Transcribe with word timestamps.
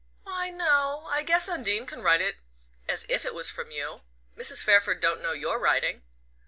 "Why, 0.23 0.49
no. 0.49 1.05
I 1.11 1.21
guess 1.21 1.47
Undine 1.47 1.85
can 1.85 2.01
write 2.01 2.21
it 2.21 2.37
as 2.89 3.05
if 3.07 3.23
it 3.23 3.35
was 3.35 3.51
from 3.51 3.69
you. 3.69 4.01
Mrs. 4.35 4.63
Fairford 4.63 4.99
don't 4.99 5.21
know 5.21 5.33
your 5.33 5.59
writing." 5.59 6.01